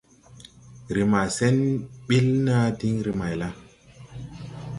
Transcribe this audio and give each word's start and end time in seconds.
Re 0.93 1.03
ma 1.11 1.21
sen 1.35 1.57
ɓil 2.07 2.27
naa 2.45 2.67
diŋ 2.79 2.95
re 3.05 3.11
mayla?». 3.19 3.49